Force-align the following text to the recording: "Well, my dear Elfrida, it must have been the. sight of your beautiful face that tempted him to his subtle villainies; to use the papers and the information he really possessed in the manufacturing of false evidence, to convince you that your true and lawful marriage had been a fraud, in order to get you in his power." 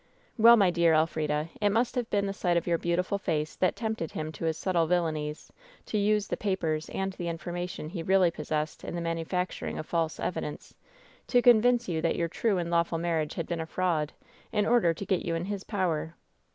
"Well, 0.35 0.57
my 0.57 0.71
dear 0.71 0.93
Elfrida, 0.95 1.49
it 1.61 1.69
must 1.69 1.93
have 1.93 2.09
been 2.09 2.25
the. 2.25 2.33
sight 2.33 2.57
of 2.57 2.65
your 2.65 2.79
beautiful 2.79 3.19
face 3.19 3.55
that 3.57 3.75
tempted 3.75 4.13
him 4.13 4.31
to 4.31 4.45
his 4.45 4.57
subtle 4.57 4.87
villainies; 4.87 5.51
to 5.85 5.95
use 5.99 6.27
the 6.27 6.35
papers 6.35 6.89
and 6.89 7.13
the 7.13 7.27
information 7.27 7.87
he 7.87 8.01
really 8.01 8.31
possessed 8.31 8.83
in 8.83 8.95
the 8.95 8.99
manufacturing 9.01 9.77
of 9.77 9.85
false 9.85 10.19
evidence, 10.19 10.73
to 11.27 11.39
convince 11.43 11.87
you 11.87 12.01
that 12.01 12.15
your 12.15 12.29
true 12.29 12.57
and 12.57 12.71
lawful 12.71 12.97
marriage 12.97 13.35
had 13.35 13.45
been 13.45 13.61
a 13.61 13.67
fraud, 13.67 14.11
in 14.51 14.65
order 14.65 14.91
to 14.91 15.05
get 15.05 15.23
you 15.23 15.35
in 15.35 15.45
his 15.45 15.63
power." 15.63 16.15